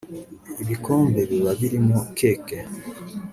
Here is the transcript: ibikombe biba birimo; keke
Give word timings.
ibikombe 0.61 1.21
biba 1.29 1.51
birimo; 1.59 1.99
keke 2.17 2.57